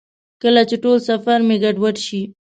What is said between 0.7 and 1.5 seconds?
ټول سفر